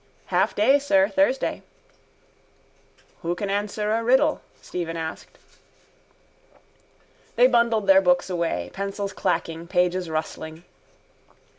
[0.29, 1.09] —Half day, sir.
[1.09, 1.61] Thursday.
[3.21, 4.41] —Who can answer a riddle?
[4.59, 5.37] Stephen asked.
[7.35, 10.63] They bundled their books away, pencils clacking, pages rustling.